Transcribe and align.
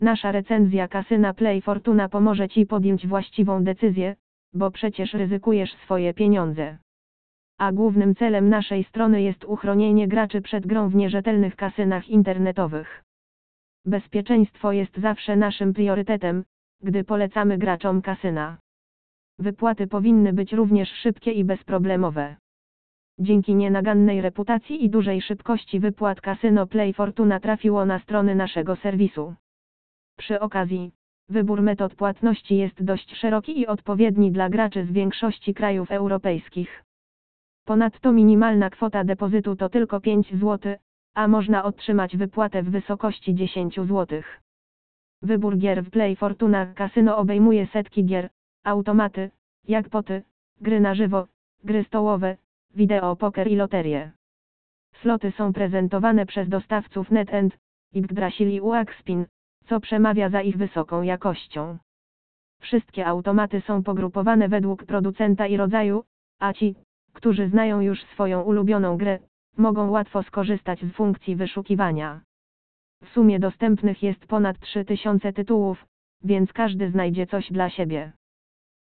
Nasza 0.00 0.32
recenzja 0.32 0.88
kasyna 0.88 1.34
Play 1.34 1.60
Fortuna 1.62 2.08
pomoże 2.08 2.48
Ci 2.48 2.66
podjąć 2.66 3.06
właściwą 3.06 3.64
decyzję, 3.64 4.16
bo 4.54 4.70
przecież 4.70 5.14
ryzykujesz 5.14 5.74
swoje 5.74 6.14
pieniądze. 6.14 6.78
A 7.58 7.72
głównym 7.72 8.14
celem 8.14 8.48
naszej 8.48 8.84
strony 8.84 9.22
jest 9.22 9.44
uchronienie 9.44 10.08
graczy 10.08 10.40
przed 10.40 10.66
grą 10.66 10.88
w 10.88 10.94
nierzetelnych 10.94 11.56
kasynach 11.56 12.08
internetowych. 12.08 13.04
Bezpieczeństwo 13.84 14.72
jest 14.72 14.98
zawsze 14.98 15.36
naszym 15.36 15.72
priorytetem, 15.72 16.44
gdy 16.82 17.04
polecamy 17.04 17.58
graczom 17.58 18.02
kasyna. 18.02 18.58
Wypłaty 19.38 19.86
powinny 19.86 20.32
być 20.32 20.52
również 20.52 20.88
szybkie 20.92 21.32
i 21.32 21.44
bezproblemowe. 21.44 22.36
Dzięki 23.18 23.54
nienagannej 23.54 24.20
reputacji 24.20 24.84
i 24.84 24.90
dużej 24.90 25.22
szybkości 25.22 25.80
wypłat 25.80 26.20
Casino 26.20 26.66
Play 26.66 26.92
Fortuna 26.92 27.40
trafiło 27.40 27.86
na 27.86 27.98
strony 27.98 28.34
naszego 28.34 28.76
serwisu. 28.76 29.34
Przy 30.20 30.40
okazji, 30.40 30.92
wybór 31.28 31.62
metod 31.62 31.94
płatności 31.94 32.56
jest 32.56 32.82
dość 32.84 33.16
szeroki 33.16 33.60
i 33.60 33.66
odpowiedni 33.66 34.32
dla 34.32 34.48
graczy 34.48 34.84
z 34.84 34.92
większości 34.92 35.54
krajów 35.54 35.90
europejskich. 35.90 36.84
Ponadto 37.64 38.12
minimalna 38.12 38.70
kwota 38.70 39.04
depozytu 39.04 39.56
to 39.56 39.68
tylko 39.68 40.00
5 40.00 40.30
zł, 40.40 40.76
a 41.14 41.28
można 41.28 41.64
otrzymać 41.64 42.16
wypłatę 42.16 42.62
w 42.62 42.70
wysokości 42.70 43.34
10 43.34 43.76
zł. 43.76 44.22
Wybór 45.22 45.58
gier 45.58 45.84
w 45.84 45.90
Play 45.90 46.16
Fortuna 46.16 46.74
Casino 46.74 47.16
obejmuje 47.16 47.66
setki 47.66 48.04
gier, 48.04 48.28
automaty, 48.64 49.30
jackpoty, 49.68 50.22
gry 50.60 50.80
na 50.80 50.94
żywo, 50.94 51.26
gry 51.64 51.84
stołowe, 51.84 52.36
wideo 52.74 53.16
poker 53.16 53.48
i 53.48 53.56
loterie. 53.56 54.12
Sloty 55.02 55.32
są 55.32 55.52
prezentowane 55.52 56.26
przez 56.26 56.48
dostawców 56.48 57.10
NetEnt, 57.10 57.58
Yggdrasil 57.94 58.48
i 58.50 58.60
Uaxpin, 58.60 59.26
co 59.70 59.80
przemawia 59.80 60.28
za 60.28 60.42
ich 60.42 60.56
wysoką 60.56 61.02
jakością. 61.02 61.78
Wszystkie 62.60 63.06
automaty 63.06 63.60
są 63.60 63.82
pogrupowane 63.82 64.48
według 64.48 64.84
producenta 64.84 65.46
i 65.46 65.56
rodzaju, 65.56 66.04
a 66.40 66.52
ci, 66.52 66.74
którzy 67.12 67.48
znają 67.48 67.80
już 67.80 68.04
swoją 68.04 68.42
ulubioną 68.42 68.96
grę, 68.96 69.18
mogą 69.56 69.90
łatwo 69.90 70.22
skorzystać 70.22 70.80
z 70.80 70.92
funkcji 70.92 71.36
wyszukiwania. 71.36 72.20
W 73.04 73.08
sumie 73.08 73.38
dostępnych 73.38 74.02
jest 74.02 74.26
ponad 74.26 74.60
3000 74.60 75.32
tytułów, 75.32 75.86
więc 76.24 76.52
każdy 76.52 76.90
znajdzie 76.90 77.26
coś 77.26 77.52
dla 77.52 77.70
siebie. 77.70 78.12